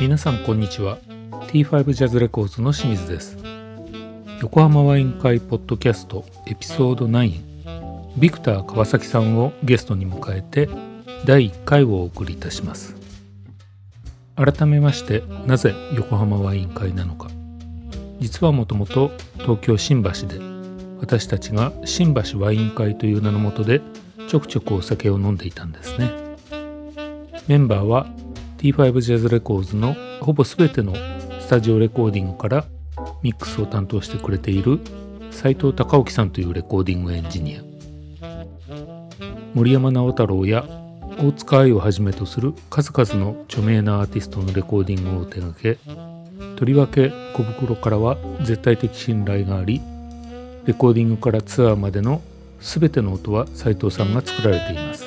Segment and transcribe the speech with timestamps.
[0.00, 0.98] 皆さんこんにちは。
[1.48, 3.36] T5 ジャズレコーズの清水です。
[4.40, 7.32] 横浜ワイン会ポッドキャストエピソード9
[8.16, 10.68] ビクター川崎さんをゲストに迎えて
[11.24, 13.07] 第1回をお送りいたします。
[14.38, 17.28] 改めましてなぜ横浜ワイン会なのか。
[18.20, 20.40] 実はもともと東京新橋で
[21.00, 23.80] 私たちが新橋ワイン会という名のもとで
[24.28, 26.10] ちょくちょくお酒を飲んでいたんですね。
[27.48, 28.06] メンバーは
[28.58, 30.94] T5 ジャズレコーズのほぼ全ての
[31.40, 32.64] スタジオレコーディングから
[33.22, 34.78] ミックスを担当してくれている
[35.30, 37.62] 斉藤隆興さんというレコーディングエンジニア。
[39.54, 40.64] 森山直太朗や
[41.20, 45.78] 大塚愛をはじめとする数々の著名なアーティストのレコーディングを手掛け
[46.56, 49.80] とりわけ小袋からは絶対的信頼があり
[50.64, 52.22] レコーディングからツアーまでの
[52.60, 55.06] 全ての音は斉藤さんが作られています。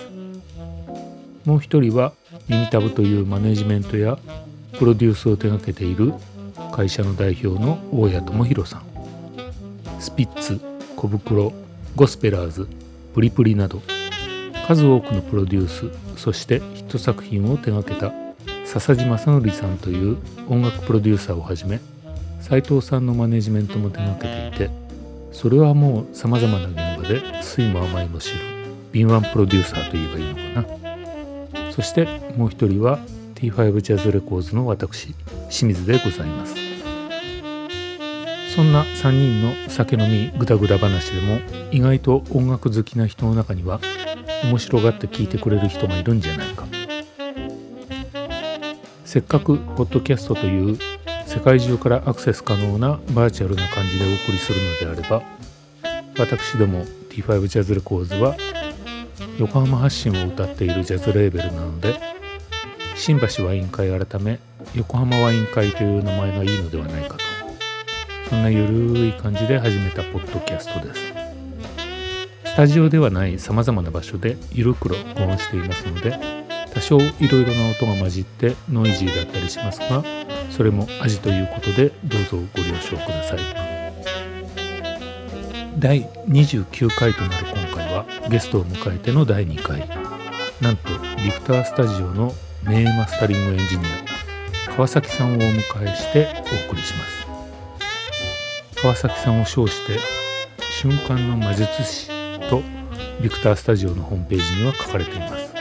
[1.45, 2.14] もう一人は
[2.48, 4.18] 耳タブというマネジメントや
[4.78, 6.14] プロデュースを手掛けている
[6.72, 8.84] 会社の代表の大谷智弘さん。
[10.00, 10.59] スピッツ
[10.96, 11.53] 小袋
[11.96, 12.68] ゴスペラーズ
[13.14, 13.81] プリプリなど
[14.62, 18.14] 数多くのプロデュースそしてヒット作品を手掛けた
[18.66, 21.80] 笹地正則さんという音楽プロデューサーをはじめ
[22.40, 24.72] 斉藤さんのマネジメントも手掛けていて
[25.31, 28.52] それはもうさまざまな現場で酸いも甘いも知る
[28.92, 31.72] 敏腕プロデューサーといえばいいのかな。
[31.72, 33.00] そしてもう一人は
[33.36, 35.14] T5 ジャズレコーズの私
[35.50, 36.56] 清水でございます。
[38.53, 41.40] そんな3人の酒飲みグダグダ話でも
[41.72, 43.80] 意外と音楽好きな人の中には
[44.44, 46.66] 面白がって聞いてくれる人がいるんじゃないか。
[49.11, 50.78] せっかくポッドキャストという
[51.25, 55.22] 世界中からアクセス可能なバーチャルな感じでお送りするのであれば
[56.18, 58.38] 私ども T5 ジャズレコーズは
[59.38, 61.96] 横浜発信を歌っているジャズレーベルなので
[62.96, 64.40] 新橋ワイン会改め
[64.75, 67.23] 横浜ワイン会という名前がいいのではないかと
[68.29, 71.21] そんなゆるい感じで始めたポッドキャストです。
[72.51, 76.19] スタジオではないさまざまな場所でゆるく録音していますので
[76.73, 80.03] 多少いろいろな音が混じってノイジーだったりしますが
[80.50, 83.40] それも味ということでどうぞご了承ください。
[85.79, 89.88] 第29回となる今回はゲストを迎えての第2回。
[90.59, 90.90] なんと
[91.23, 92.34] ビクタースタジオの
[92.66, 93.85] 名マスタリングエンジニ
[94.67, 95.53] ア川崎さんをお迎
[95.84, 96.28] えして
[96.67, 97.06] お送りしま
[98.75, 98.81] す。
[98.81, 99.97] 川崎さんを称して
[100.81, 102.21] 瞬間の魔術師
[103.22, 105.52] ビクタースタジオのホームページには書かれています。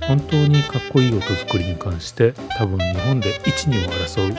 [0.00, 4.34] 本当にかっこいい音作りに関して多分日本で一二を争う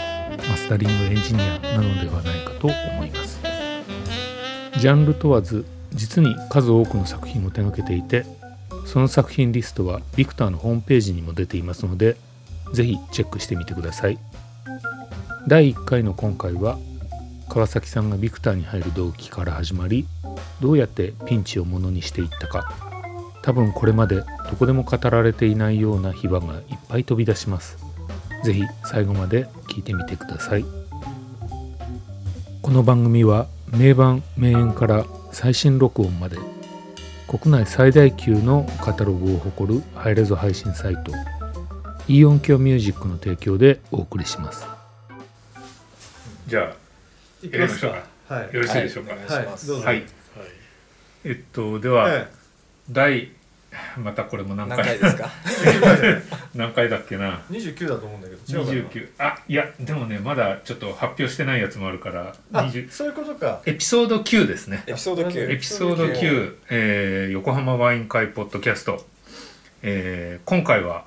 [0.50, 3.40] マスタリングエンジニアなのではないかと思います。
[4.78, 8.26] ジャンル問わず実に数多くの作品を手掛けていて
[8.86, 12.18] その作品リストはビクターのホームページにも出ていますので
[12.74, 14.20] 是非チェックしてみてください。
[15.48, 16.78] 第1回の今回は
[17.48, 20.06] 川崎さんがビクターに入る動機から始まり
[20.62, 22.74] どうやってピンチをものにしていったか
[23.42, 24.26] 多分これまでど
[24.58, 27.78] こでも語られていないような秘話がいっぱい飛び出します
[28.44, 30.66] 是非最後まで聞いてみてください
[32.62, 36.38] この番組は名盤名演から最新録音まで
[37.28, 41.12] 国内最大級のカタログを誇るハイレゾ配信サイト
[42.08, 44.66] イオンキョミュージックの提供でお送りします
[46.48, 46.86] じゃあ
[47.46, 48.04] いきますか。
[48.28, 49.12] はい、よろしいでしょうか。
[49.14, 49.86] はい、はい、どうぞ。
[49.86, 50.04] はい。
[51.26, 52.34] えっとでは、ええ、
[52.92, 53.32] 第
[53.98, 55.30] またこれも何回何回ですか？
[56.56, 57.42] 何回だっけな。
[57.52, 62.36] 29だと思うんだけど29あいやでもねまだちょっと発表してないやつもあるから
[62.90, 63.62] そういうことか。
[63.66, 64.84] エピソード9ですね。
[64.88, 69.06] エピソード9エピソード9、えー、横浜ワイン会ポッドキャスト、
[69.82, 71.04] えー、今回は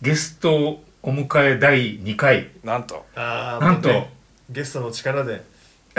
[0.00, 2.48] ゲストお迎え第2回。
[2.64, 3.04] なんと。
[3.14, 4.12] なんと、ね、
[4.48, 5.42] ゲストの力で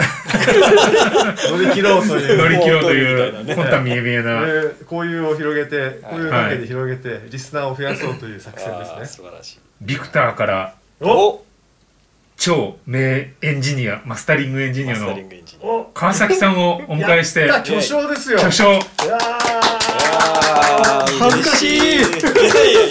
[1.50, 2.38] 乗り切ろうという。
[2.38, 4.42] 乗り切ろうという本当見え見えな。
[4.86, 9.06] こういうを広げてこういう関係で広げて、リスナーを増やそうという作戦ですね。
[9.06, 9.58] 素晴らしい。
[9.82, 11.42] ビクターからお！
[12.36, 15.14] 超名エンジニアマスタリングエンジニアの
[15.92, 18.38] 川崎さんをお迎えして巨匠ですよ。
[18.38, 18.72] 巨匠。
[18.72, 18.80] いや
[21.20, 22.00] 恥ずかしい。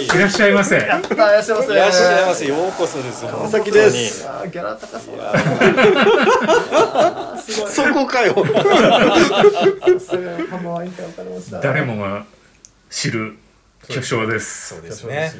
[0.04, 1.72] いらっしゃいませいらっしゃいませ。
[1.72, 2.46] いらっしゃいませ。
[2.46, 3.22] ようこそです
[3.72, 5.12] ですギャラ高そ
[7.66, 7.70] う。
[7.70, 8.34] そこ かよ
[11.62, 12.24] 誰もが
[12.90, 13.36] 知る
[13.88, 14.74] 巨匠です。
[14.74, 15.32] そうですね。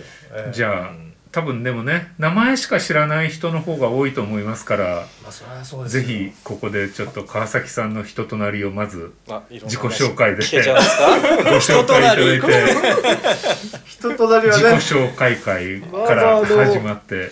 [0.53, 6.03] じゃあ多分でもね名前しか知らない人の方が多いと思いますからまあそりゃそうですよ。
[6.03, 9.13] ぜひここでちょっと川崎さんの人となりをまず
[9.51, 10.49] 自己紹介で ご
[11.59, 12.47] 紹介いただいて。
[13.87, 17.31] 人となりは自己ね紹介会から始まって。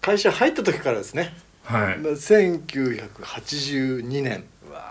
[0.00, 1.34] 会社入った時からですね。
[1.64, 1.98] はい。
[1.98, 4.44] 1982年。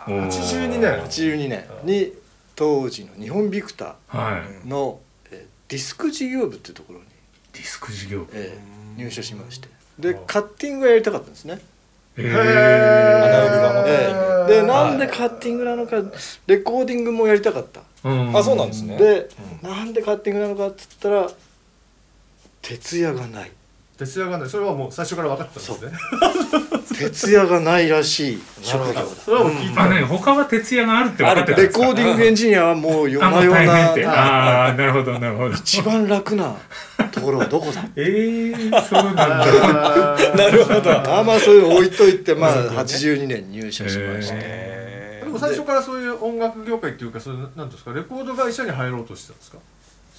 [0.08, 0.28] おー。
[0.28, 1.02] 82年。
[1.04, 1.66] 82年。
[1.84, 2.14] に
[2.56, 4.66] 当時の日本ビクタはい。
[4.66, 5.00] ーの、
[5.32, 5.40] えー
[5.70, 7.06] ディスク事業部っていうところに、
[7.60, 8.28] ディスク事業部。
[8.34, 9.70] えー入社しまして。
[9.98, 11.60] でうんカッティングがやりたかったんですね、
[12.18, 16.02] えへえーでなんでカッティングなのか
[16.48, 17.82] レコーディングもやりたかった。
[18.04, 18.36] うん。
[18.36, 18.98] あそうなんですね。
[18.98, 19.30] で、
[19.64, 21.30] うなんでカッティングなのかっつったら
[22.62, 23.52] 徹夜がない。
[23.98, 25.88] 徹夜がねそれはもう最初から分かってたんで
[26.86, 27.10] すね。
[27.10, 29.06] 徹夜がないらしい職業だ。
[29.06, 31.80] それはもう聞いてたあね他は徹夜があるって分かってたんレです。
[31.80, 33.52] かコーディングエンジニアはもう夜な夜
[34.06, 35.56] なああなるほどなるほど。
[35.56, 36.56] 一番楽な
[37.12, 37.86] ところはどこだ？
[37.96, 40.36] えー、そうなんだ。
[40.36, 40.92] なるほど。
[41.20, 49.58] あまあそういうの置いといてまあ82年入社しまして、へでも最初からそういう音楽業界っていうかそういうなんですかレコード会社に入ろうとしてたんですか？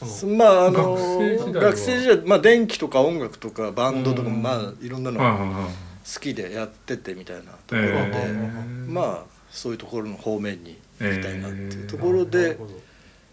[0.07, 1.61] そのまああの学生時代は。
[1.71, 4.43] 学生時代まあ電気とか音楽とかバンドとかうん。
[4.43, 8.91] まあいろんなの好きでやっててみたいなところで、えー。
[8.91, 12.73] まあそういうところの方面に行きたいなっていうところで、ほど。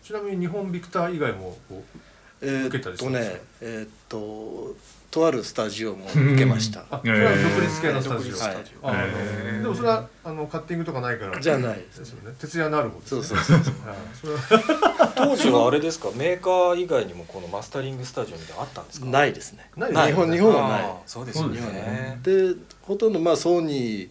[0.04, 2.00] ちなみに日本ビクター以外もこう
[2.41, 4.75] えーっとねえーっと
[5.09, 9.61] とあるスタジオも受けました、あそれは独立系のスタジオ、はい。
[9.61, 11.39] でもそれはあのカッティングとかないから。
[11.39, 12.35] じゃないですよね。
[12.37, 13.87] 徹夜のある方ですそねうそうそう。
[13.87, 13.97] はい。
[14.13, 16.09] それは当時はあれですか？
[16.13, 19.05] メーカー以外にもこのマスタリングスタジオみたいなのあったんですか？
[19.07, 19.71] ないですね。
[19.77, 20.95] ない日本日本はない。
[21.05, 21.61] そうですよね。
[21.61, 24.09] ねでほとんどまあソニー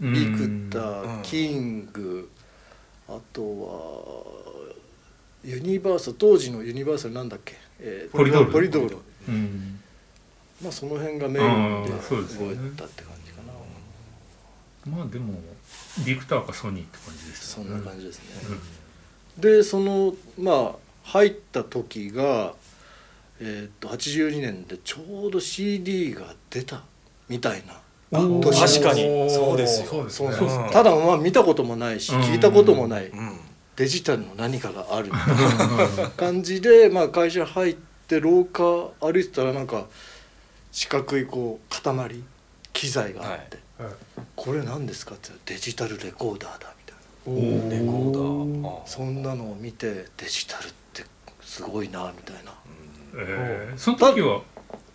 [0.00, 2.28] うんビクター、うんキング
[3.08, 4.42] あとは
[5.44, 7.54] ユニバーサル当時のユニバーサルなんだっけ、
[7.84, 8.52] えーポリドール。
[8.52, 8.96] ポリドール。
[9.28, 9.80] うん。
[10.62, 11.46] まあその辺がメイン
[11.86, 15.34] であーそうですよ動ねいたって感じかな、まあでも
[16.06, 18.24] ビクターかソニーって感じですそんな感じですね、
[19.36, 19.40] うん。
[19.40, 22.54] でそのまあ入った時が
[23.40, 26.84] えーっと82年でちょうど CD が出た
[27.28, 27.74] みたいな
[28.12, 29.30] 確かに。
[29.30, 30.70] そうですよ。
[30.70, 32.20] ただまあ見たこともないしうん。
[32.20, 33.06] 聞いたこともない。
[33.06, 33.40] うん
[33.76, 37.76] デジタルの何かがあるみたいな感じで、まあ、会社入っ
[38.06, 38.62] て廊下
[39.00, 39.86] 歩いてたらなんか
[40.70, 42.22] 四角いこう塊
[42.72, 43.92] 機材があってはい
[44.36, 46.72] 「これ何ですか?」って言ったらデジタルレコーダーだ」
[47.24, 48.86] みたいおレコーダー。
[48.86, 51.04] そんなのを見てデジタルって
[51.40, 52.52] すごいなみたいな。
[53.14, 53.78] えー。
[53.78, 54.42] その時は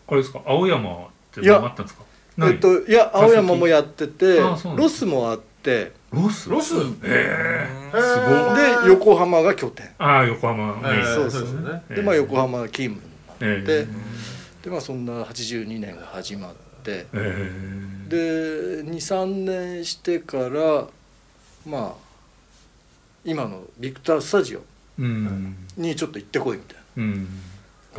[0.07, 0.41] あれですか？
[0.45, 2.03] 青山っていやあったんですか？
[2.37, 5.91] ないえっと、いや青山もやっててロスもあって。
[6.11, 6.49] ロス？
[6.49, 6.75] ロス？
[7.03, 8.57] えへー、すごい。
[8.57, 8.83] ー。
[8.85, 9.87] で横浜が拠点。
[9.97, 10.79] ああ横浜。
[10.83, 11.41] えーそうそう。
[11.43, 11.83] ですよね。
[11.89, 13.07] でまあ横浜が勤務
[13.41, 13.87] えーで
[14.63, 17.05] でまあそんな82年が始まって。
[17.13, 20.87] えー、で23年してから
[21.65, 21.93] まあ
[23.25, 24.61] 今のビクタースタジオ
[24.99, 25.55] うん。
[25.75, 27.23] にちょっと行ってこいみたいうん。
[27.23, 27.29] な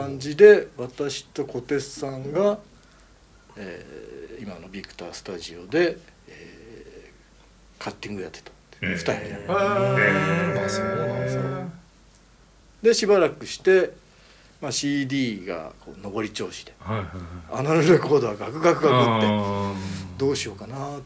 [0.04, 2.58] 感じで私と小鉄さんが、
[3.56, 5.98] えー今のビクタースタジオで、えー
[7.78, 11.42] カッティングやってたえー2人でへえーあそうなんですね
[12.82, 13.92] でしばらくして、
[14.60, 17.60] まあ、CD がこう上り調子ではいはいはい。
[17.60, 19.74] アナログレコーダーガクガクガクってあ
[20.16, 21.00] どうしようかなっ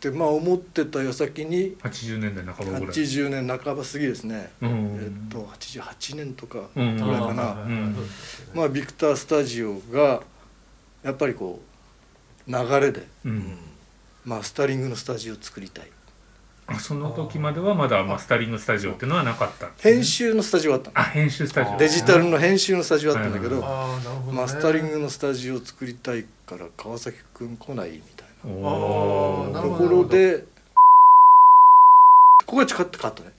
[0.00, 2.96] てまあ思ってた矢先にー80年代半ばぐらい。
[2.96, 4.98] 80年半ば過ぎですね、うん。
[5.02, 6.96] えっと88年とかうん。
[6.96, 7.96] ぐらいかな、うん。
[8.54, 10.22] まあビクタースタジオが
[11.02, 11.60] やっぱりこ
[12.46, 13.58] う流れでうん。
[14.24, 15.88] マスタリングのスタジオを作りたい。
[15.90, 15.97] あ
[16.76, 20.90] その時まではまだマスタリングスタジオっていうのはなかった編集のスタジオあった。
[20.90, 21.78] のあ編集スタジオ。
[21.78, 23.66] デジタルの編集のスタジオあったんだけど、どね。
[24.32, 28.50] マスタリングのスタジオを作りたいから川崎君来ないみたいな。
[28.50, 30.44] おーあーなるほところで
[32.46, 33.30] ここが近ってカットね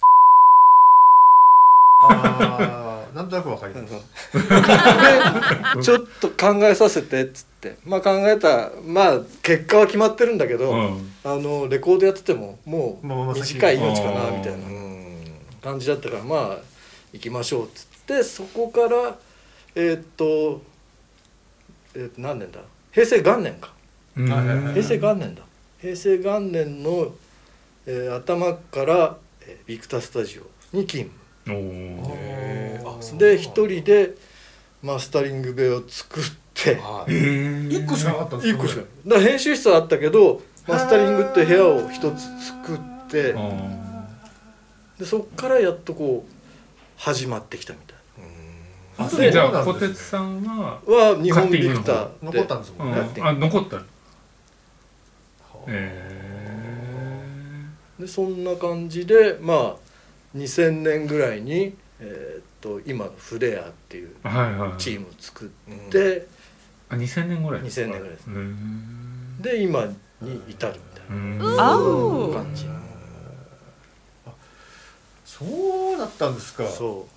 [3.14, 3.94] なんとなくわかります。
[5.78, 7.78] でちょっと考えさせてっつって。
[7.86, 11.12] まあ考えたまあ結果は決まってるんだけど、うん。
[11.24, 15.24] あのレコードやっててももう短い命かなみたいなうん。
[15.62, 16.58] 感じだったからまあ
[17.12, 19.18] 行きましょうっつってそこから
[19.76, 20.62] えーっと,、
[21.96, 22.60] えーっと何年だ？
[22.92, 23.74] 平成元年か。
[24.16, 24.26] 平
[24.84, 25.42] 成元年だ。
[25.82, 27.14] 平成元年の、
[27.86, 30.44] えー頭から、えービクタースタジオ
[30.76, 31.12] に勤務
[33.18, 34.16] で一人で
[34.82, 36.76] マスタリング部屋を作って。
[36.76, 37.12] はい。
[37.12, 37.84] えー。
[37.84, 38.60] 一個しかなかったんですか？
[38.60, 38.84] 一個しか。
[39.08, 42.80] だ編集室はあったけどマスタリングって部屋を一つ作っ
[43.10, 43.34] て。
[43.38, 44.06] あ
[45.00, 46.32] でそっからやっとこう
[46.98, 49.06] 始まってきたみたいうん。
[49.06, 52.96] あじゃあ小鉄さんは、は日本ビクター残ったんですうんもん。
[52.96, 53.78] ね、あ残った。
[53.78, 53.88] のは
[55.56, 56.20] あえ
[57.98, 59.89] でそんな感じでまあ
[60.36, 64.78] 2000年ぐらいに、えーっと今フレアっていうー、はいはい。
[64.78, 65.90] チームを作っうん。
[65.90, 66.28] て、
[66.90, 68.38] あ2000年ぐらいですか？2000年ぐらいですうー。
[68.38, 71.56] んで今に至るみたいな
[72.34, 72.66] 感じ。
[75.26, 75.46] そ
[75.96, 76.64] うだったんですか。
[76.64, 77.08] なるそ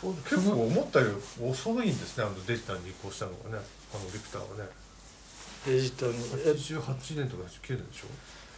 [0.00, 0.12] ほど。
[0.22, 1.06] 結構思ったよ
[1.40, 3.64] り遅いんですねあのデジタルに移行したのがね。
[3.92, 4.70] あのビクターはね。
[5.66, 8.06] うデジタルにえ88年とか89年でしょ？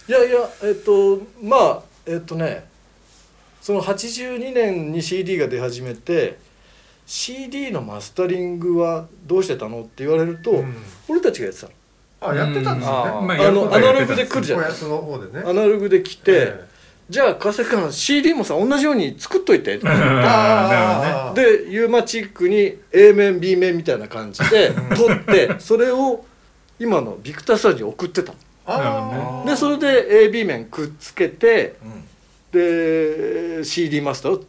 [0.09, 2.69] いやいやえっとまあえっとね
[3.63, 6.37] その82年に CD が出始めて
[7.07, 10.75] CD のマスタリングはどうしてたのって言われると、うん。
[11.09, 11.73] 俺たちがやってたの。
[12.21, 13.11] あやってたんですよね。
[13.21, 13.27] うん。
[13.27, 14.63] まああのアナログで来るじゃん。
[14.63, 15.45] でね。
[15.45, 16.69] アナログで来て、え
[17.09, 21.43] じゃあ川崎君 CD もさ同じように作っといて あね。
[21.43, 26.25] でユーマチックに A 面 B 面みたいな感じで撮ってそれを
[26.79, 28.33] 今のビクタースタジオに送ってた
[28.67, 29.45] の。
[29.47, 32.05] でそれで AB 面くっつけてうん
[32.53, 34.45] で CD マスターを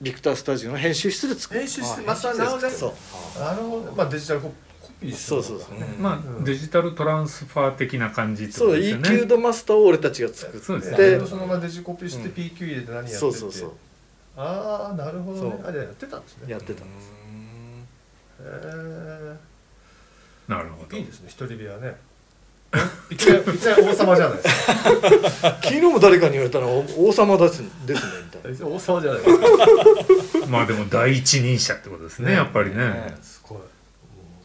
[0.00, 1.60] ビクタースタジオの編集室で作る。
[1.60, 2.50] 編集してまたなる。
[2.50, 2.94] ほどねそ
[3.36, 3.40] う。
[3.40, 3.92] なるほど。
[3.92, 4.48] まあデジタルコ
[4.82, 5.68] コピーそうそうそう。
[5.98, 6.44] まあ、うん。
[6.44, 9.08] デジタルトランスファー的な感じってこそうとですよね。
[9.08, 11.18] EQ ドマスターを俺たちが作って。
[11.18, 11.26] ね。
[11.26, 13.16] そのままデジコピして PQ 入れて何やってって。
[13.16, 13.72] そうそうそう。
[14.36, 15.56] ああなるほどね。
[15.58, 15.68] そう。
[15.68, 16.52] あじゃあやってたんですね。
[16.52, 17.12] やってたんです。
[18.42, 19.36] へ
[20.48, 20.96] なるほど。
[20.96, 21.28] えいいですね。
[21.28, 21.96] 一人部屋ね
[23.10, 24.66] いきなりいきなり王様じゃないです
[25.42, 25.58] か。
[25.62, 28.66] 昨日も誰かに言われたらお王様ですですねみたいな。
[28.66, 29.46] 王様じゃないですか
[30.48, 32.34] まあでも第一人者ってことですねね。
[32.34, 32.76] やっぱりね。
[32.76, 33.58] ねすごい。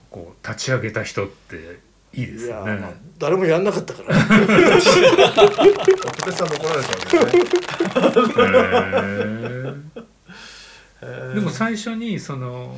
[0.10, 1.80] こう立ち上げた人って
[2.14, 4.16] いいですいやよねまあ誰もやんなかったから。
[4.16, 4.26] お手
[6.32, 6.92] さんに怒られちゃ
[11.02, 12.76] うでも最初にその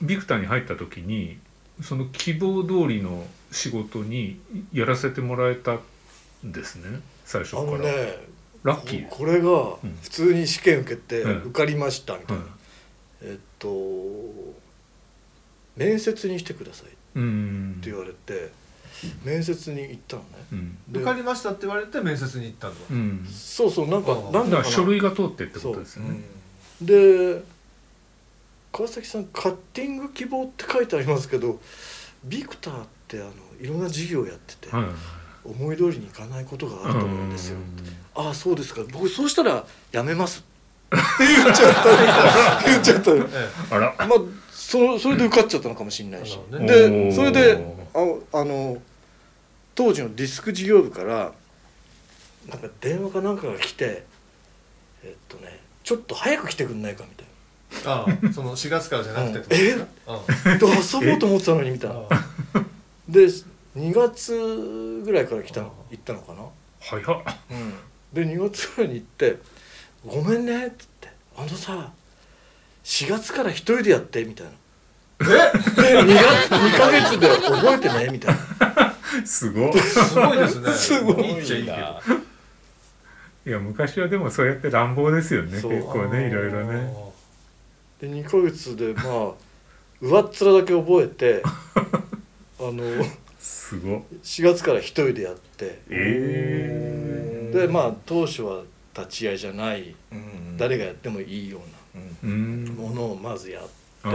[0.00, 1.38] ビクターに入った時に
[1.82, 4.40] その希望通りの仕事に
[4.72, 5.78] やらせてもらえた
[6.44, 7.88] んですね最初あから、
[8.62, 9.08] ラッキー。
[9.08, 9.50] これが
[9.82, 9.98] うん。
[10.02, 11.42] 普通に試験受けてうん。
[11.44, 12.52] 受かりましたみたいな、はい
[13.22, 13.68] えっと
[15.76, 17.80] 面接にしてくださいってうん。
[17.80, 18.52] 言われて
[19.24, 20.28] 面接に行ったのね。
[20.52, 20.78] うん。
[20.88, 22.76] で受かりましたって言われて面接に行ったんだ。
[22.90, 23.26] うん。
[23.28, 24.64] そうそうなんかなんだかな。
[24.64, 26.20] 書類が通ってってことですよね。
[26.80, 27.42] で
[28.74, 31.60] 川崎さんカッティング希望って書いてありますけど
[32.24, 34.84] ビクターってあのいろんな事業をやってて、はい。
[35.44, 37.60] 思い通りにいかないことがあると思うんですよ、う
[38.14, 38.80] ああそうですか。
[38.90, 40.42] 僕そうしたらやめます。
[40.90, 41.74] って言っちゃっ
[42.62, 43.10] た言っちゃった。
[43.76, 43.94] あら。
[43.98, 44.08] まあ
[44.50, 47.62] そそれで受かっちゃったのかもしれないし、でそれで
[47.92, 48.80] ああの
[49.74, 51.32] 当時のディスク事業部から
[52.48, 54.04] なんか電話かなんかが来て
[55.04, 57.13] えっとねちょっと早く来てくんないかみたいえ
[57.86, 60.52] ああその4月からじゃなくてってことですかうん。
[60.52, 61.96] なで遊ぼうと思ってたのにみたいな。
[62.10, 62.26] あ
[63.08, 63.26] で
[63.76, 66.42] 2月ぐらいから来たの行ったのかな？
[66.80, 67.02] 早っ。
[68.12, 69.38] で2月ぐらいに行って
[70.06, 71.92] 「ごめんね」っつって「あのさ
[72.84, 74.52] 4月から一人でやって」みたいな
[75.20, 75.24] 「え？
[75.24, 75.32] で
[76.02, 78.94] 2月2ヶ月で覚えてね」みたいな。
[79.24, 80.72] すごいすごいですね。
[80.72, 81.38] すごい
[83.46, 85.60] いや昔はでもそうやって乱暴ですよね。
[85.60, 87.03] 結構ねいろいろね
[88.04, 89.32] で2ヶ月でまあ
[90.00, 91.42] 上っ面だけ覚えて
[92.60, 92.82] あの
[93.38, 95.80] すごい4月から一人でやって。
[95.90, 98.62] えでまあ当初は
[98.96, 101.60] 立ち会いじゃないうん誰がやってもいいよ
[102.24, 102.64] うなん。
[102.76, 103.68] ものをまずやって。
[104.04, 104.10] あ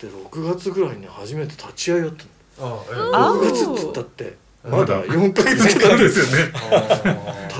[0.00, 2.24] で6月ぐらいに初めて立ち会いやった
[2.64, 5.68] ああの6月っつったってあまだ4ヶ月。
[5.70, 6.52] しかそうですよね。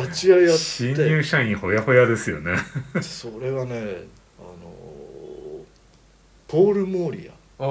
[0.03, 2.57] 立ち会いやっ新て入社員ほやほやですよね。
[3.01, 4.05] それがね
[6.49, 7.65] ポール・モーリア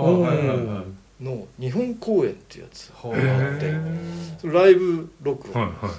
[1.22, 2.64] の日本公演っていう。
[2.64, 4.40] やつはへー。
[4.42, 5.62] ーライブ録音。
[5.62, 5.96] はいはいは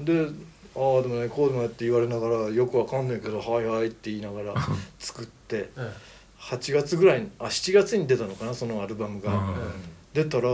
[0.00, 0.04] い。
[0.04, 0.44] で
[0.76, 4.54] ああでもねこうでもやって言われながらよくわかんないけど「はいはい」って言いながら
[4.98, 5.92] 作ってえ
[6.40, 9.30] 8月ぐらいにあ7月に出たのかなそのアルバムが。
[9.32, 9.54] あ
[10.14, 10.48] 出たら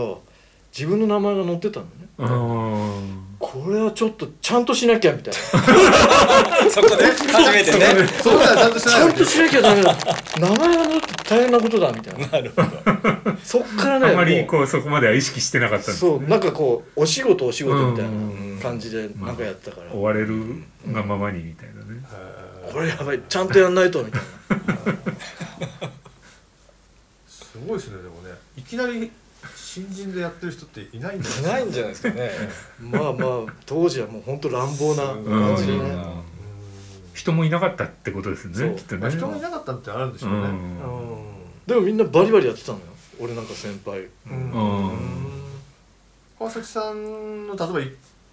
[0.77, 1.91] 自分の名前が載ってたのね。
[2.19, 5.39] あこれはちょっとちゃんとしなきゃみたいな。
[6.69, 7.79] そこで初めてね。
[7.97, 9.97] えそこではちゃんとしちないわけゃんとしなきゃダメだ。
[10.39, 12.27] 名前が載って大変なことだみたいな。
[12.27, 12.69] なるほど。
[13.43, 22.03] そっからねあまりこうそこまでは意識してなかったんですそうなんかこうお仕事お仕事みたいうんな感じでなんかやったから、追われるがままにみたいなね。
[22.71, 24.21] これやばいちゃんとやんないとみたい
[27.27, 28.35] すごいですねでもね。
[28.55, 29.11] いきなり
[29.73, 32.31] 新人でやってる人っていないんじゃいないんじゃないですかね。
[32.91, 35.25] な まあまあ当時はもう本当乱暴なうん。
[35.25, 36.21] 感じでねうん。
[37.13, 38.69] 人もいなかったってことですそう。
[38.69, 39.01] ねきっとね。
[39.01, 40.37] まあ人がいなかったってあるんでしょうね。
[40.39, 40.77] うん。
[41.67, 42.83] でもみんなバリバリやってたのよ
[43.19, 44.07] 俺なんか先輩。
[46.39, 47.91] 川崎さんの例えば一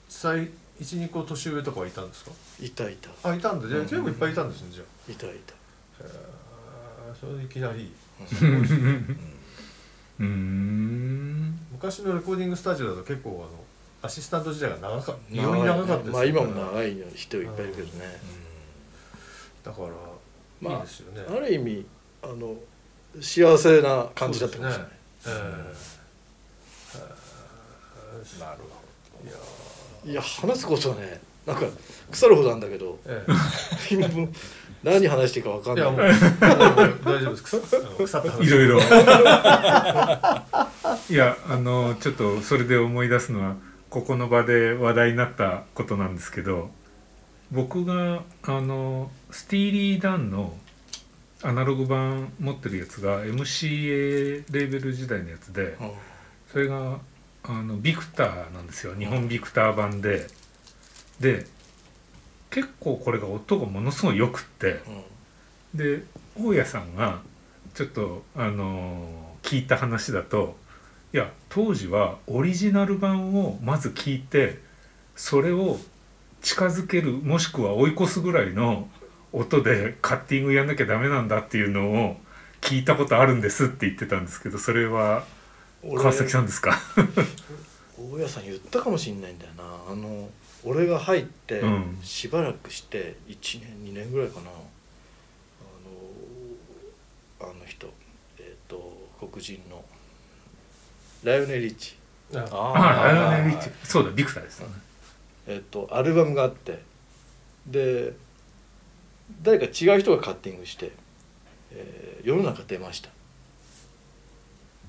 [0.09, 0.49] 歳
[0.81, 2.31] 12個年上とかはいたんですか？
[2.61, 3.29] いたいた。
[3.29, 3.69] あいたんだ。
[3.69, 3.87] じゃあうん。
[3.87, 5.55] 結構いっぱいいたんですねじゃいたいた。
[6.05, 7.93] あへーそれでいきなり
[10.21, 11.59] うーん。
[11.73, 13.65] 昔のレコーディングスタジオだと結構あの
[14.03, 15.21] アシスタント時代が長かった。
[15.31, 17.93] 異様に長かったですよまあ今も長い人いっぱいいるけどね。
[19.65, 19.89] だから、
[20.61, 21.25] まあいいですよね。
[21.29, 21.87] ある意味
[22.23, 22.57] あの
[23.21, 24.91] 幸せな感じだったかもしれない、
[25.27, 25.99] ええ
[28.41, 28.59] なる
[29.25, 29.27] い
[30.11, 31.67] やいや話すことはねなんか
[32.11, 32.99] 腐るほどなんだけど。
[33.07, 33.25] え。
[33.91, 34.29] 今もう
[34.83, 36.11] 何話していいか分かんない。
[36.11, 37.43] えいやもうもう大丈夫です。
[37.43, 38.47] 腐った話。
[38.47, 38.79] いろいろ。
[41.11, 43.57] いやあのちょっとそれで思い出すのは
[43.91, 46.71] ここの場で話題になったことなんですけど
[47.51, 50.55] 僕があのスティーリー・ダンの
[51.43, 55.91] アナログ版持ってるやつが MCA レーベル時代のやつでうん。
[56.53, 56.99] それが
[57.45, 58.95] あのビクターなんですよ。
[58.95, 60.27] 日本ビクター版で。
[61.21, 61.47] で
[62.51, 64.81] 結構これが音がものすごいよくって
[65.75, 66.03] で
[66.41, 67.21] 大家さんが
[67.75, 70.57] ちょっとあのー聞いた話だと
[71.15, 74.59] いや当時はオリジナル版をまず聞いて
[75.17, 75.79] それを
[76.43, 78.89] 近づけるもしくは追い越すぐらいの
[79.33, 82.17] 音でカッティングやんなきゃダメなんだっていうのを
[82.61, 85.25] 聞いたことあるんですって言ってたんですけどそれは
[85.83, 86.79] 俺川崎さんですか？
[87.99, 89.63] 大家さん言ったかもしれないんだよな。
[89.91, 90.29] あの
[90.65, 91.99] 俺が入ってうん。
[92.03, 94.51] しばらくして1年2年ぐらいかな。
[94.51, 94.53] あ
[97.45, 97.93] のあの人
[98.39, 99.85] えっ、と黒人の
[101.23, 101.97] ライオネル・リッチ。
[102.35, 102.39] あ。
[102.51, 103.71] ああ ライオネルリッチ。
[103.85, 104.61] そうだビクターです。
[104.61, 104.67] ね
[105.47, 106.83] えっとアルバムがあって。
[107.67, 108.13] で
[109.43, 110.93] 誰か違う人がカッティングして、
[111.73, 113.11] えー世の中出ました。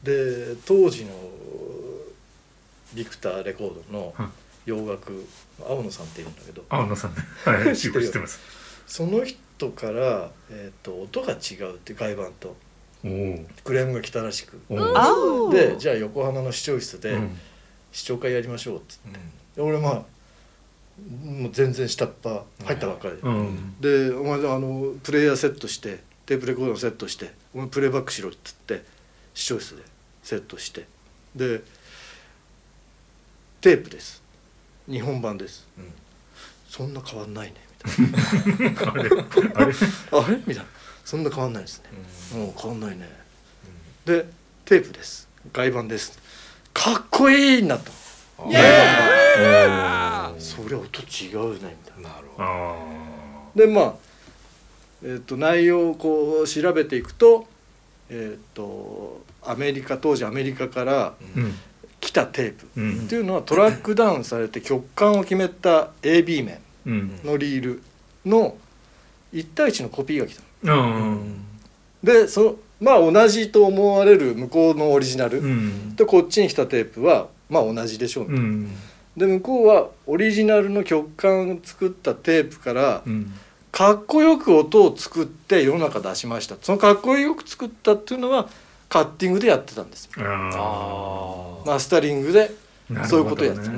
[0.04, 1.12] で当時の
[2.94, 4.32] ビクターレコードのうん
[4.70, 5.26] 洋楽
[5.60, 6.64] 青野さんっているんだけど。
[6.70, 7.18] 青野さんね。
[7.46, 8.40] はい 知知ってます。
[8.88, 12.56] その人から、えー、と音が違うって外版と。
[13.02, 14.60] クレームが来たらしく。
[15.52, 17.40] でじゃあ横浜の視聴室でうん。
[17.92, 19.20] 視聴会やりましょうっつって、
[19.56, 20.06] で俺まあ
[21.26, 23.16] もう全然下っ端入ったばっかり。
[23.16, 23.76] で、うん。
[23.80, 28.84] でお前あのプレイヤーセットしてテープレコーダーセットしてお前プレイバックしろっつって
[29.34, 29.84] 視聴室で
[30.24, 30.86] セットして。
[31.36, 31.62] で
[33.62, 34.24] テープです
[34.90, 35.94] 日本版です、うん。
[36.68, 37.56] そんな変わんないね。
[38.60, 39.04] みたいあれ？
[39.04, 39.12] あれ？
[39.12, 39.20] な
[40.12, 40.38] あれ？
[40.38, 40.66] みたいな。
[41.06, 41.90] そんな変わんないですね。
[42.40, 43.10] もう変わんないね。
[44.06, 44.26] で
[44.66, 45.28] テープです。
[45.54, 46.20] 外版です。
[46.74, 47.92] かっこいいになった。
[50.40, 51.76] そりゃ音違うね。
[51.86, 52.10] みたいな。
[52.10, 52.48] なるほど。
[52.48, 52.76] あ
[53.56, 53.94] でまあ、
[55.04, 57.48] えー、と内容をこう調べていくと,、
[58.10, 61.54] えー、とアメリカ当時アメリカからあうん
[62.00, 62.68] 来たテープ。
[62.78, 62.94] うん。
[63.06, 67.20] っていうのはトラックダウンされて曲間を決めた AB 面うん。
[67.24, 67.84] のリール
[68.26, 68.56] の
[69.34, 70.84] 1対1のコピーが来たの。
[70.84, 71.46] うん
[72.04, 75.94] でそのまあ同じと思われる向こうのオリジナル、うん。
[75.98, 78.72] とこっちに来たテープはまあ同じでしょう、うん。
[79.18, 83.34] で向こうはオリジナルの曲間を作ったテープからうん。
[83.72, 86.56] かっこよく音を作って世の中出しました。
[86.62, 88.50] そのかっこよく作ったっていうのは
[88.90, 90.10] カッティングでやってたんです。
[90.18, 92.52] ああマスタリングで
[92.96, 93.72] あそういうことやってた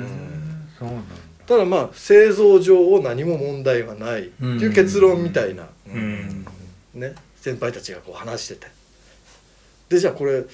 [1.46, 6.46] ただまあ製造上何も問題はないっていう結論みたいな、うん。
[6.94, 8.66] ね、先輩たちがこう話してて。
[9.90, 10.44] でじゃあこれ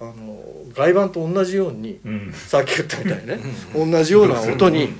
[0.00, 0.42] あの
[0.72, 2.32] 外版と同じようにうん。
[2.32, 3.38] さっき言ったみたいにね。
[3.74, 4.92] 同じような音に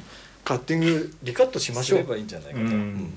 [0.44, 1.98] カッティングリカットしましょう。
[2.00, 3.12] すればいいんじゃないかと、うん。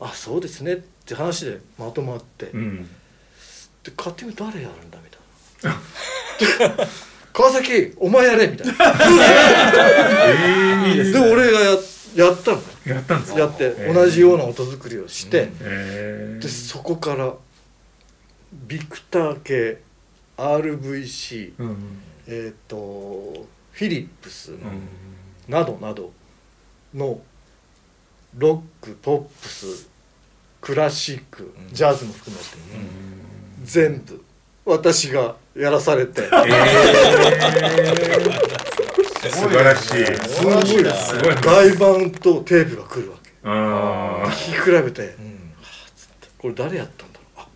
[0.00, 0.72] あそうですね。
[0.74, 2.88] って話でまとまって、うん。
[3.84, 4.98] でカッティング誰やるんだ
[7.32, 8.74] 川崎お前やれみたいな。
[10.26, 11.76] ええで俺がや
[12.14, 12.62] やったのね。
[12.84, 13.40] やったんですか？
[13.40, 13.94] やってえー。
[13.94, 15.48] 同じような音作りをして、うん。
[15.62, 17.32] えでそこから
[18.52, 19.78] ビクター系
[20.36, 21.76] RVC うん
[22.26, 22.76] えっ、と
[23.72, 24.88] フィリップスうん
[25.48, 26.12] などなど
[26.94, 27.20] の
[28.36, 29.88] ロックポップス
[30.60, 32.48] クラシックうんジャズも含めて
[33.64, 34.22] 全部
[34.64, 36.22] 私がやらされて。
[36.22, 36.28] え
[39.24, 40.06] え素晴らしい。
[40.28, 41.34] すごいすごいなすごい。
[41.34, 43.30] な外版とテープが来るわけ。
[43.44, 45.02] ああ聞き比べて。
[45.02, 45.52] うん。
[46.38, 47.40] これ誰やったんだろう。
[47.40, 47.46] あ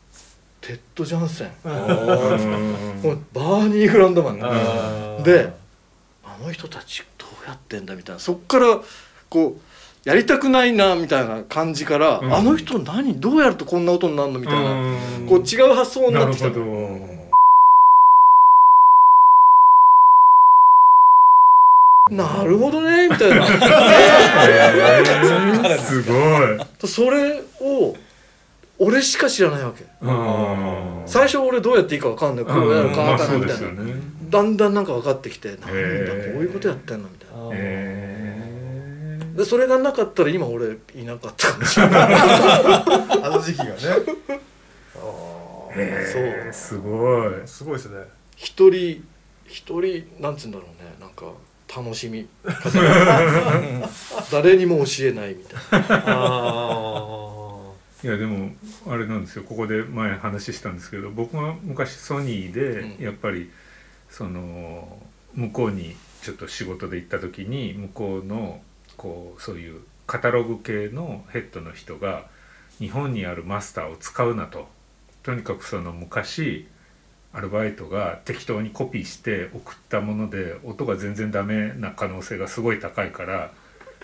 [0.61, 1.51] テッド・ジャンセン。
[1.65, 5.23] バーニー・グランドマン。
[5.23, 5.53] で
[6.25, 8.21] あの人たちどうやってんだみたいな。
[8.21, 8.81] そっから
[9.29, 9.61] こう
[10.07, 12.33] やりたくないなみたいな感じから、うん。
[12.33, 15.27] あの人何どうやるとこんな音になるのみたいな、うん。
[15.27, 16.49] こう違う発想になってきた。
[16.49, 16.71] なるほ
[22.11, 23.47] のどなるほどねみたいな。
[24.49, 26.89] えーすごい。
[26.89, 27.97] それを
[28.79, 29.85] 俺しか知らないわけ。
[30.03, 32.45] うん最初俺どうやっていいか分かんない。
[32.45, 33.93] こうやるかまあ分かんなそいうみたいな、
[34.31, 37.51] だんだんなんか分かってきてなんだこういうことやってんのみたいな。
[37.53, 38.06] えー
[39.37, 42.15] でそれがなかったら今俺いなかったかもしれない。
[42.15, 43.73] あの時期がね。
[45.77, 47.33] へーすごい。
[47.47, 47.99] すごいですね。
[48.37, 49.05] 一人
[49.47, 50.95] 一人なんつうんだろうね。
[50.99, 51.27] なんか
[51.69, 52.27] 楽しみ。
[54.33, 56.03] 誰にも教えないみたいな。
[56.07, 57.17] あ
[58.05, 58.53] いやでも
[58.89, 59.45] あれなんですよ。
[59.45, 62.97] ここで前話したんですけど僕が昔ソニーうん。
[62.99, 63.51] でやっぱり
[64.09, 64.99] その
[65.35, 68.61] 向こうにちょっと仕事で行った時に向こうの
[68.97, 72.27] こうそういうカタログ系のヘッドの人が
[72.79, 74.69] 日本にあるマスターを使うなと。
[75.23, 76.69] とにかくその昔
[77.33, 83.51] アルバイトが適当にコピーして送ったもので音が全然ダメな可能性がすごい高いから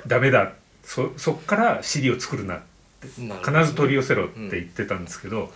[0.06, 0.52] ダメだ。
[0.82, 2.60] そそっから CD を作るな
[3.18, 5.52] なるほど必ず取り寄せろって言ってたんですけど、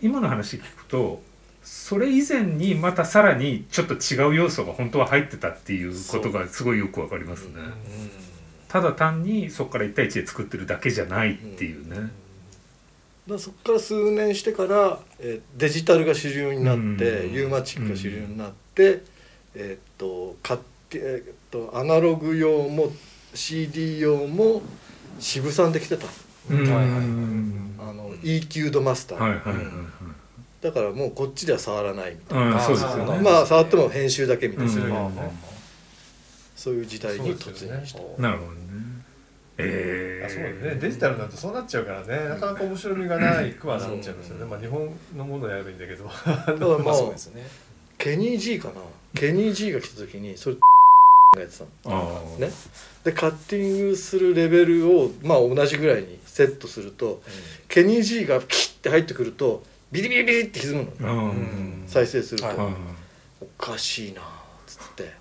[0.00, 1.20] 今の話聞くと
[1.62, 7.54] それ以前にまたさらにちょっと違う要素が本当は入ってたっていうことがすごいよくわかりますね。
[8.68, 11.96] ただ単にそこから1対1で作ってるだけじゃないっていうね。
[11.96, 12.10] だか
[13.28, 17.34] らそこから数年してから、えーデジタルが主流になって、うん。
[17.34, 19.02] ユーマチックが主流になって、
[19.54, 22.90] えーっと買って、えーっとアナログ用も
[23.34, 24.62] CD 用も
[25.20, 26.06] 渋さんで来てた。
[26.50, 26.58] うん。
[26.62, 26.86] はいはい
[27.78, 29.64] あの EQ ドマスター、はいはいはいはい。
[30.62, 32.94] だからもうこっちでは触らないみたいうんあーそうですよね。
[32.94, 35.06] そうなんなまあ触っても編集だけみたいな、うん。
[35.06, 35.12] うん
[36.54, 38.58] そういう時代に突入した、なるほどね。
[39.58, 40.80] えあえそうだね。
[40.80, 42.28] デジタルだとそうなっちゃうからね。
[42.28, 44.44] なかなか面白みがないくはなっちゃうんですよね。
[44.44, 46.04] まあ日本のものをやればいいんだけど。
[46.04, 47.44] だからままああそうですね
[47.98, 48.74] ケニー G かな。
[49.16, 52.48] ケニー G が来た時にそれがやってたのね。
[53.02, 57.20] でカッティングするレベルをまあ同じぐらいにセットすると
[57.66, 61.84] ケニー G がキッて入ってくるとビリビリビリって歪むのうんうん。
[61.86, 62.74] 再生すると、はいうん
[63.40, 64.24] おかしいなっ
[64.66, 65.02] つって。
[65.02, 65.12] で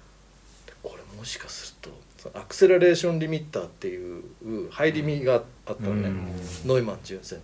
[0.84, 1.91] これもしかする
[2.23, 4.23] とアクセラレーションリミッターっていう
[4.69, 6.27] 入り身があったのね、うん。
[6.65, 7.39] ノイマン純正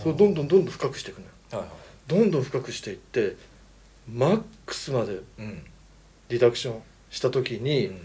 [0.00, 1.32] それをどんどんどんどん深くしていくのよ。
[1.52, 1.70] はいはい。
[2.06, 3.36] どんどん深くしていって
[4.10, 5.62] マックスまでうん。
[6.30, 8.00] リダクションした時に、うん。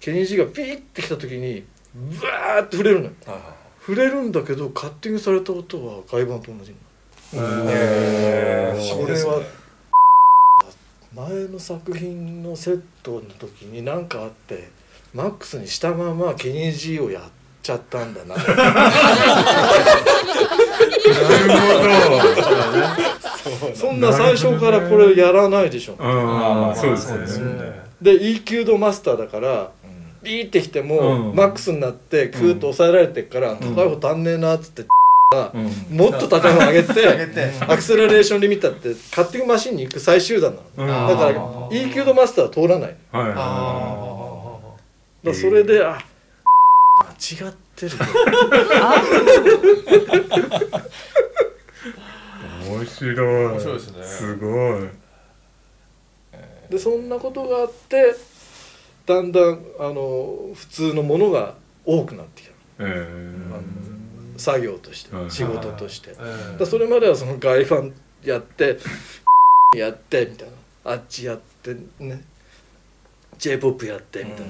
[0.00, 3.12] ケニー G がピーってきた時にブワーって触れるのよ。
[3.26, 3.42] はいはい
[3.86, 6.74] 触れるんだけどカッティングされた音は外板と同じ
[7.36, 8.96] へー。
[8.96, 9.42] これは
[11.14, 14.68] 前の作品のセットの時に何かあって
[15.12, 17.22] マックスにしたままケニー G をやっ
[17.62, 18.34] ちゃったんだな。
[23.74, 25.96] そんな最初からこれやらないでしょ。
[26.00, 27.62] ああそうですそうですよね。
[27.62, 29.70] ねで EQ ドマスターだからうん。
[30.22, 31.36] ビーってきても、うん。
[31.36, 33.58] マックスになってクーッと抑えられてっから、ん。
[33.58, 34.88] 高い方足んねえなっつって、うん
[35.90, 37.52] もっと高い方上げて 上げて。
[37.60, 41.18] アクセラレーションリミッターってカッティングマシンに行く最終段なの、うん。
[41.18, 41.34] だから
[41.70, 42.96] EQ ドマスターは通らない。
[45.24, 45.98] だそれで、あ
[46.96, 47.92] 間違ってる
[52.68, 53.46] 面白い。
[53.46, 54.04] 面白いですね。
[54.04, 54.82] すごい。
[56.70, 58.14] でそんなことがあって
[59.06, 62.54] だんだんあの普通のものが多くなってきた。
[62.80, 63.93] えー
[64.36, 65.30] 作業として、はい。
[65.30, 68.78] 仕事として、えだかえらそれまではその外ファンやって
[69.76, 70.92] やってみたいな。
[70.92, 72.22] あっちやってね。
[73.38, 74.46] J p o p やってみたい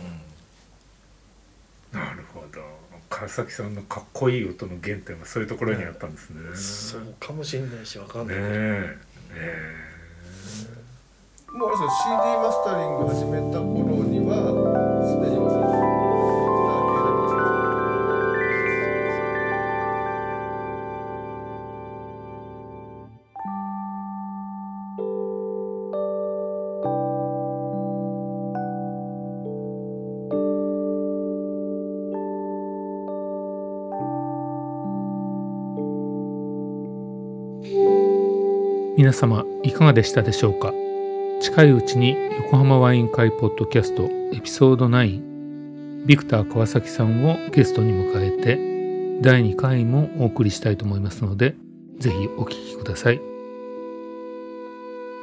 [1.92, 2.61] な、なるほど。
[3.09, 6.57] 川崎さんのかっこいい音の原点はそういうところにあったんですね。
[6.57, 8.99] そうかもしれないしわかんない、ねえ。
[9.35, 9.94] え。
[11.55, 15.84] もうあれですよ CD マスタリング始めた頃にはすでにもうそ
[39.14, 40.72] 様いかがでしたでしょうか？
[41.40, 51.55] 近いうちに横浜ワイン会ポッドキャストエピソード9ビクター川崎さんをゲストに迎えて第2回もお送りしたいと思いますので
[51.98, 53.20] ぜひお聞きください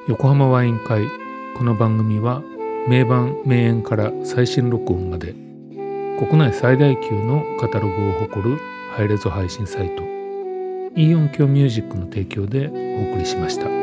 [0.07, 1.03] 横浜ワイン会
[1.57, 2.41] この番組は
[2.87, 5.33] 名盤名演から最新録音まで
[6.19, 8.59] 国内最大級のカタログを誇る
[8.95, 10.03] ハイレゾ配信サイト
[10.95, 13.80] イオンキョミュージックの提供でお送りしました。